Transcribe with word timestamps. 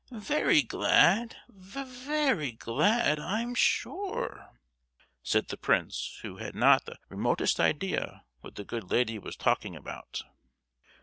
Very 0.09 0.63
glad, 0.63 1.35
ve—ry 1.47 2.57
glad, 2.57 3.19
I'm 3.19 3.53
sure!" 3.53 4.49
said 5.21 5.49
the 5.49 5.57
prince, 5.57 6.17
who 6.23 6.37
had 6.37 6.55
not 6.55 6.85
the 6.85 6.97
remotest 7.09 7.59
idea 7.59 8.23
what 8.39 8.55
the 8.55 8.65
good 8.65 8.89
lady 8.89 9.19
was 9.19 9.35
talking 9.35 9.75
about! 9.75 10.23